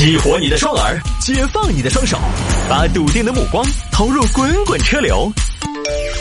[0.00, 2.18] 激活你的双耳，解放你的双手，
[2.70, 3.62] 把笃定的目光
[3.92, 5.30] 投入滚滚车流。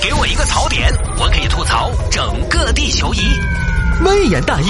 [0.04, 3.20] 给我一个槽点，我可以吐槽整个地球仪。
[4.04, 4.68] 微言大义，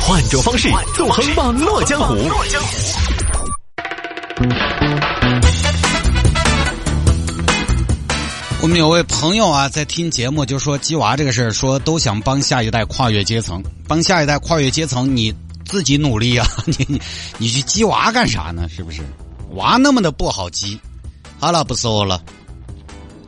[0.00, 2.16] 换种方式纵横网络江湖。
[8.62, 15.30] 我们有位朋友啊，在听节目就说鸡娃这个事儿，说都想帮下一代跨越阶层，帮下一代跨越阶层，你
[15.66, 17.00] 自己努力啊， 你你
[17.38, 18.68] 你去鸡娃干啥呢？
[18.68, 19.02] 是不是？
[19.54, 20.78] 娃那么的不好鸡。
[21.38, 22.22] 好了，不说了。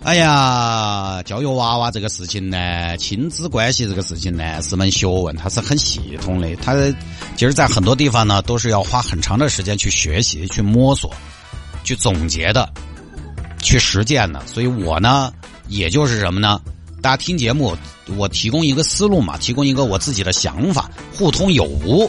[0.04, 6.56] 哎呀，教育娃娃这个事情呢，亲子关系这个事情呢，是门学问，它是很系统的。
[6.56, 6.74] 它
[7.36, 11.12] 其实，在很多地方呢，都是要花很长的时间去学习、去摸索、
[11.84, 12.68] 去总结的。
[13.60, 15.32] 去实践的，所以我呢，
[15.66, 16.60] 也就是什么呢？
[17.02, 17.76] 大家听节目，
[18.16, 22.08] 我提供一个思路嘛，提供一个我自己的想法，互通有无，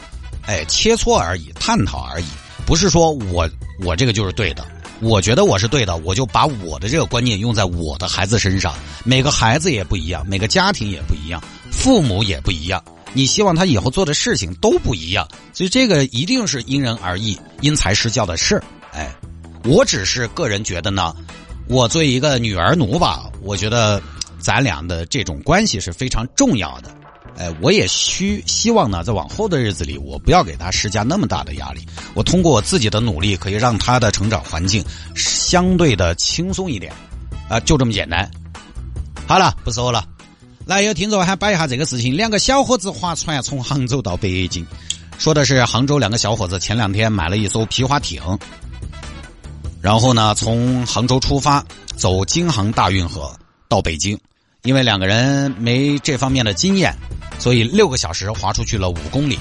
[0.49, 2.26] 哎，切磋而已，探讨而已，
[2.66, 3.48] 不是说我
[3.85, 4.66] 我这个就是对的，
[4.99, 8.73] 我觉得我是对的，我就把我的这个观念用在我的孩子身上。
[9.04, 18.60] 每个孩子也不一样，每个家庭也不一样，父母也不一样，你希望他以后做的事情都不一样，所以这个一定是因人而异，因材施教的事
[18.91, 19.13] 哎，
[19.66, 21.16] 我只是个人觉得呢。
[21.68, 24.01] 我作为一个女儿奴吧，我觉得
[24.40, 26.90] 咱俩的这种关系是非常重要的。
[27.38, 31.85] 哎，我也需希望呢，在往后的日子里，我不要给他施加那么大的压力。
[32.13, 34.84] 我通过我自己的努力，可以让他的成长环境
[35.16, 36.91] 相对的轻松一点。
[37.48, 38.30] 啊，就这么简单。
[39.26, 40.05] 好了，不说了。
[40.66, 44.66] 来，有听众还摆一下这个事情：两个小伙子划船从杭州到北京，
[45.18, 48.22] 说的是杭州两个小伙子前两天买了一艘皮划艇。
[49.82, 53.34] 然后呢，从杭州出发，走京杭大运河
[53.68, 54.20] 到北京，
[54.63, 56.94] 因为两个人没这方面的经验，
[57.40, 59.40] 所以六个小时划出去了五公里，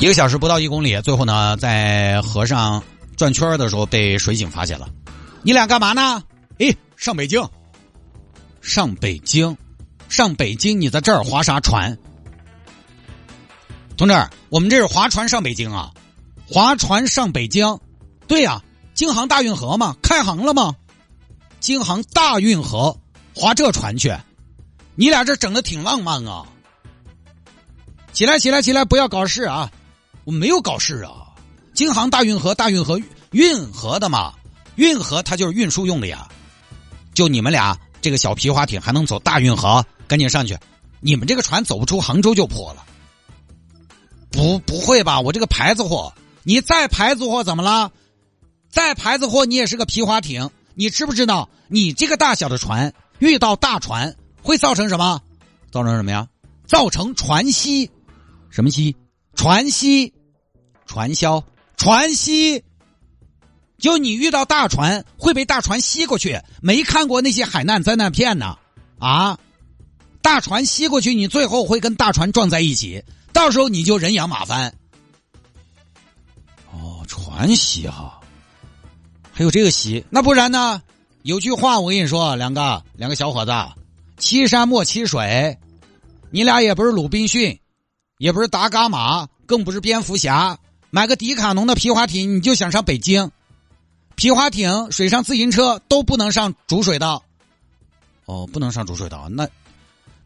[0.00, 1.00] 一个小时不到一公里。
[1.02, 2.82] 最后呢，在河上
[3.16, 4.88] 转圈的时候被水警发现了。
[5.42, 6.22] 你俩干嘛呢？
[6.58, 7.46] 哎，上北京。
[8.60, 9.56] 上北京，
[10.08, 11.96] 上北京，你在这儿划啥船？
[13.96, 14.14] 同志，
[14.48, 15.92] 我们这是划船上北京啊。
[16.50, 17.78] 划船上北京，
[18.26, 18.62] 对呀，
[18.94, 20.74] 京杭大运河嘛，开航了吗？
[21.60, 22.96] 京杭大运河
[23.34, 24.14] 划这船去，
[24.98, 26.44] 你俩这整的挺浪漫啊！
[28.12, 29.70] 起来，起来，起来，不要搞事啊！
[30.24, 31.28] 我没有搞事啊！
[31.72, 33.00] 京杭大运河，大运河
[33.30, 34.34] 运河的嘛，
[34.74, 36.26] 运河它就是运输用的呀。
[37.14, 39.86] 就你们俩这个小皮划艇还能走大运河？
[40.08, 40.58] 赶紧上去！
[40.98, 42.84] 你们这个船走不出杭州就破了。
[44.32, 45.20] 不，不会吧？
[45.20, 46.12] 我这个牌子货。
[46.42, 47.92] 你再牌子货怎么了？
[48.68, 51.48] 再牌子货你也是个皮划艇，你知不知道？
[51.68, 54.16] 你这个大小的船遇到大船
[54.48, 55.20] 会造成什么？
[55.70, 56.26] 造成什么呀？
[56.66, 57.90] 造成船汐，
[58.48, 58.96] 什么汐？
[59.34, 60.10] 船汐，
[60.86, 61.44] 传销，
[61.76, 62.62] 船汐。
[63.76, 68.56] 就你遇到大船会被大船吸过去，没看过那些海难灾难片呢？
[68.98, 69.38] 啊，
[70.22, 73.04] 大船吸过去，你最后会跟大船撞在一起，
[73.34, 74.74] 到时候你就人仰马翻。
[76.72, 78.18] 哦船汐哈，
[79.30, 80.82] 还有这个汐，那不然呢？
[81.22, 83.52] 有句话我跟你说，两个两个小伙子，
[84.18, 85.58] 欺山莫欺水。
[86.30, 87.58] 你俩也不是鲁滨逊，
[88.18, 90.58] 也不是达伽马，更不是蝙蝠侠。
[90.90, 93.30] 买个迪卡侬的皮划艇，你就想上北京？
[94.14, 97.22] 皮划艇、水上自行车都不能上主水道。
[98.26, 99.48] 哦，不能上主水道，那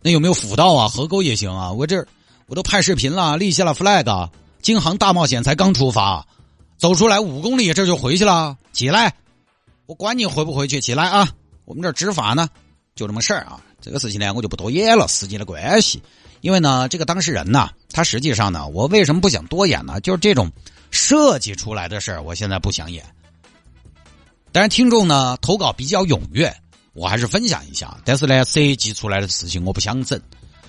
[0.01, 0.89] 那有没有辅道啊？
[0.89, 1.71] 河沟也行啊。
[1.71, 2.05] 我这
[2.47, 6.27] 我都拍视频了，立下了 flag，京杭大冒险才刚出发。
[6.79, 8.57] 走出来五公里，这就回去了。
[8.73, 9.15] 起来，
[9.87, 10.81] 我管你回不回去。
[10.81, 11.29] 起来啊，
[11.65, 12.49] 我们这执法呢，
[12.97, 13.61] 就这么事儿啊。
[13.83, 16.01] 这个事情呢，我就不多演了，时间的关系。
[16.41, 20.01] 因为呢，这个当事人呢，他实际上呢，我为什么不想多演呢？
[20.01, 20.51] 就是这种
[20.93, 23.05] 设计出来的事儿，我现在不想演。
[24.53, 26.55] 但是听众呢，投稿比较踊跃，
[26.95, 27.97] 我还是分享一下。
[28.05, 30.21] 但是呢，设计出来的事情我不想整。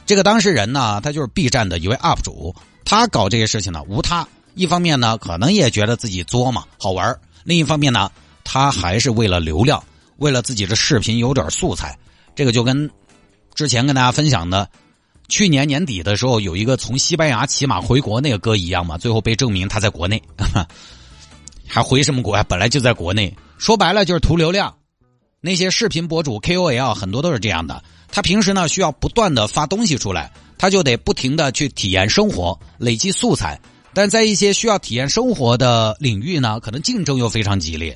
[0.06, 2.54] 这个当事人呢，他就是 B 站的一位 UP 主，
[2.84, 4.28] 他搞这些事情呢，无他。
[4.56, 7.14] 一方面呢，可能也觉得自己作嘛好玩；
[7.44, 8.12] 另一方面呢，
[8.44, 9.84] 他还是为了流量，
[10.18, 11.98] 为了自己的视频有点素材。
[12.36, 12.90] 这个就跟
[13.54, 14.70] 之前跟大家分享的，
[15.28, 20.22] 去年年底的时候有一个从西班牙骑马回国那个哥一样嘛，最后被证明他在国内，
[21.68, 22.44] 还回什么国啊？
[22.44, 24.74] 本来就在国内，说白了就是图流量。
[25.40, 33.60] 那些视频博主 KOL 很多都是这样的，他平时呢需要不断的发东西出来，他就得不停的去体验生活，累积素材。
[33.94, 37.96] 但在一些需要体验生活的领域呢，可能竞争又非常激烈。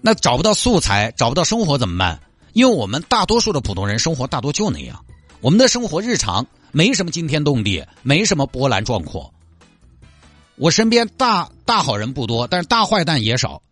[0.00, 2.20] 那找不到素材，找不到生活怎么办？
[2.52, 5.04] 因为我们大多数的普通人生活大多就那样，
[5.40, 9.32] 我们的生活日常没什么惊天动地，没什么波澜壮阔。
[10.56, 13.62] 我身边大大好人不多，但是大坏蛋也少。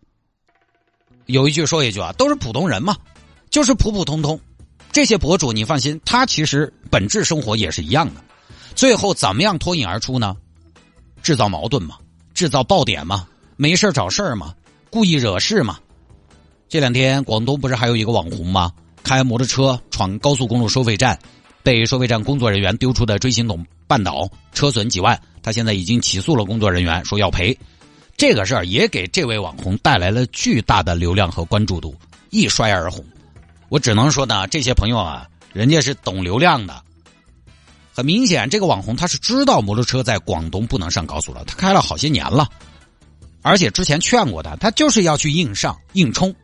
[1.25, 2.95] 有一句说一句啊，都是普通人嘛，
[3.49, 4.39] 就是普普通通。
[4.91, 8.23] 这些博主你放心，他其实本质生活也是一样的。
[8.73, 10.37] 最后怎么样脱颖而出呢？
[11.21, 11.97] 制造矛盾嘛，
[12.33, 13.27] 制造爆点嘛，
[13.57, 14.55] 没事找事儿嘛，
[14.89, 15.79] 故意惹事嘛。
[16.69, 18.71] 这两天广东不是还有一个网红吗？
[19.01, 21.17] 开摩托车闯高速公路收费站，
[21.63, 25.17] 被收费站工作人员丢出的锥形筒绊倒，车损几万。
[25.41, 27.57] 他现在已经起诉了工作人员，说要赔。
[28.17, 31.95] 这个事儿也给这位网红带来了巨大的流量和关注度，
[32.31, 33.01] 一摔而红。
[33.69, 36.83] 我只能说呢，这些朋友啊，人家是懂流量的。
[37.93, 42.49] 很明显，这个网红他是知道摩托车在广东不能上高速了，他开了好些年了，
[43.41, 46.35] 而且之前劝过他，他就是要去硬上硬冲，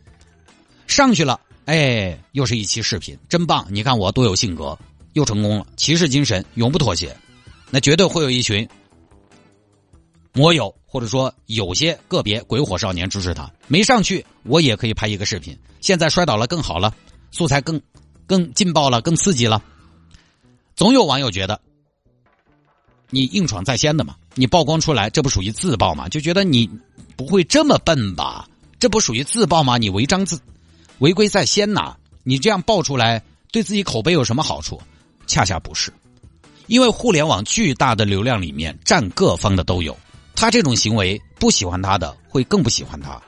[0.87, 3.65] 上去了，哎，又是一期视频，真棒！
[3.69, 4.77] 你看我多有性格，
[5.13, 7.15] 又成功了，骑士精神永不妥协，
[7.69, 8.67] 那绝对会有一群。
[10.35, 15.57] 摩友或者说有些个别鬼火少年支持他，没上去我也可以拍一个视频。
[15.79, 16.95] 现在摔倒了更好了，
[17.31, 17.79] 素材更
[18.25, 19.61] 更劲爆了，更刺激了。
[20.75, 21.61] 总有网友觉得
[23.11, 26.09] 你硬闯在先的嘛，你曝光出来，这不属于自爆吗？
[26.09, 26.67] 就觉得你
[27.15, 28.49] 不会这么笨吧？
[28.79, 29.77] 这不属于自爆吗？
[29.77, 30.41] 你违章自
[30.99, 31.95] 违规在先呐？
[32.23, 34.81] 你这样爆出来，对自己口碑有什么好处？
[35.27, 35.91] 恰恰不是，
[36.67, 39.97] 因为互联网巨大的流量里面占各方的都有。
[40.35, 43.21] 他这种行为，不喜欢他的会更不喜欢他。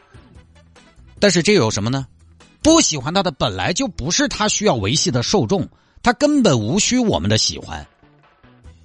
[1.20, 2.06] 但是这有什么呢？
[2.62, 5.68] 不喜欢他的本来就不是他需要维系的受众，
[6.02, 7.86] 他根本无需我们的喜欢。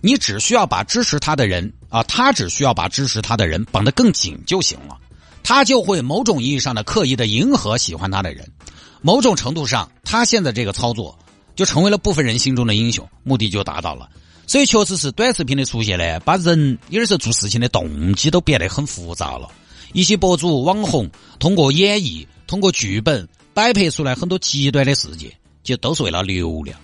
[0.00, 4.98] 你只需要把支持他的人啊，他只需要把支持他的人绑得更紧就行了，
[5.42, 8.46] 他就会某种意义上的刻意的迎合喜欢他的人。
[9.02, 11.18] 某种程度上，他现在这个操作
[11.56, 14.08] 就成为了部分人心中的英雄，目的就达到了。
[14.46, 19.48] 所以，确实是短视频的出现呢，把人有的时候做事情的动机都变得很复杂了。
[19.92, 21.08] 一些博主、网红
[21.38, 25.32] 通过演绎、通过剧本摆拍出来很多极端的世界，
[25.62, 26.78] 就都是为了流量。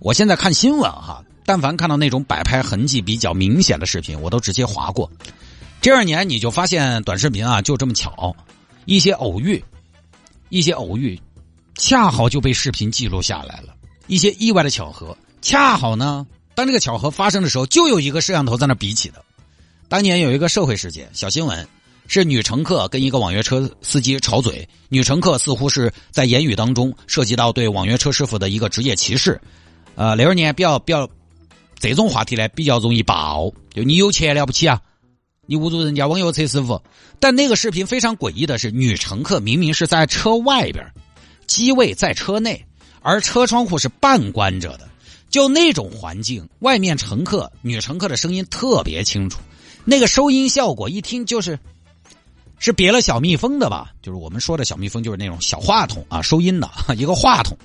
[0.00, 5.10] 我现在看新闻哈，但凡看到那种摆拍痕迹比较明显的视频，我都直接划过。
[5.80, 8.34] 这二年你就发现短视频啊，就这么巧，
[8.84, 9.62] 一些偶遇，
[10.48, 11.20] 一些偶遇，
[11.76, 13.74] 恰好就被视频记录下来了。
[14.06, 16.26] 一些意外的巧合，恰好呢。
[16.54, 19.22] 当这个巧合发生的时候，就有一个摄像头在那比起的。
[19.88, 21.68] 当年有一个社会事件，小新闻
[22.06, 29.40] 是女乘客跟一个网约车司机吵嘴，女乘客似乎是在言语当中涉及到对网约车师傅的一个职业歧视。
[29.96, 31.08] 呃，那二年比较比较
[31.78, 34.80] 这种话题呢，比较容易爆，就你有钱了不起啊，
[35.46, 36.80] 你侮辱人家网约车师傅。
[37.20, 40.84] 但那个视频非常诡异的是，女乘客明明是在车外边，
[41.46, 42.64] 机位在车内，
[43.00, 44.88] 而车窗户是半关着的。
[45.28, 49.40] 就那种环境，外面乘客女乘客的声音特别清楚，
[49.84, 51.58] 那个收音效果一听就是，
[52.58, 53.92] 是别了小蜜蜂的吧？
[54.00, 57.58] 就是我们说的小蜜蜂，就是那种小话筒啊，收音的 一个话筒，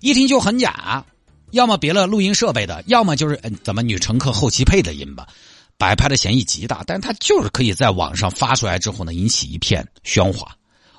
[0.00, 1.04] 一听就很假。
[1.52, 5.28] 要么别了录音设备的，要么就是嗯，怎么女乘客后期配的音吧，
[5.76, 6.82] 摆拍的嫌疑极大。
[6.86, 10.54] 但是它就是可以在网上发出来之后呢，引起一片喧哗。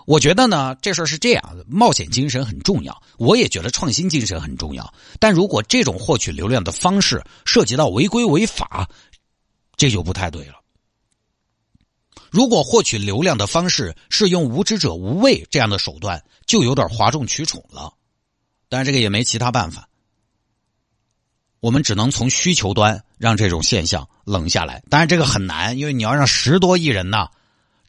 [0.10, 4.92] 我觉得呢，这事儿是这样，冒险精神很重要，我也觉得创新精神很重要。
[5.20, 8.90] 但如果这种获取流量的方式涉及到违规违法，
[9.78, 10.56] 这就不太对了。
[12.32, 17.94] 如果获取流量的方式是用无知者无畏这样的手段，就有点哗众取宠了。
[18.68, 19.88] 但是这个也没其他办法，
[21.60, 24.82] 我们只能从需求端让这种现象冷下来。
[24.90, 27.28] 当然这个很难，因为你要让十多亿人呢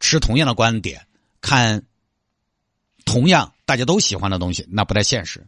[0.01, 1.07] 持同样的观点
[1.41, 1.83] 看。
[3.11, 5.45] 同样大家都喜欢的东西，那不太现实。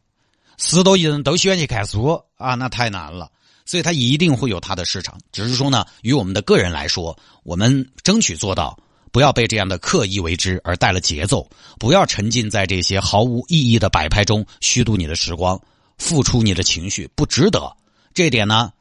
[0.58, 3.30] 十多亿人都喜欢去看书啊，那太难了。
[3.64, 5.16] 所以它一定会有它的市场。
[5.30, 8.76] 只是说呢，与我们的个人来说，我们争取做到
[9.12, 15.60] 不要被这样的刻意为之而带了节奏，不要沉浸在这些毫无意义的摆拍中虚度你的时光，
[15.98, 17.72] 付出你的情绪不值得。
[18.12, 18.72] 这一点呢，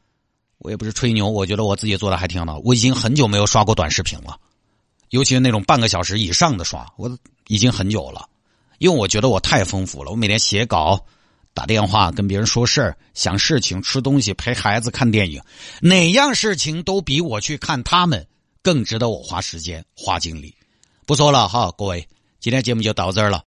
[0.58, 2.58] 我也不是吹牛，我觉得我自己做的还挺好的。
[2.64, 4.36] 我已经很久没有刷过短视频了，
[5.10, 8.28] 尤其是那种半个小时以上的刷，我已经很久了。
[8.82, 11.06] 因为我觉得我太丰富了，我每天写稿、
[11.54, 15.40] 打电话跟别人说事儿、想事情、吃东西、陪孩子看电影，
[15.80, 18.26] 哪样事情都比我去看他们
[18.60, 20.52] 更值得我花时间、花精力。
[21.06, 22.08] 不说了哈，各位，
[22.40, 23.40] 今天节目就到这儿了。